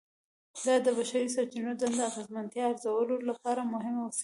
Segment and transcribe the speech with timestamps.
[0.65, 4.19] دا د بشري سرچینو دندو د اغیزمنتیا ارزولو لپاره مهمه وسیله ده.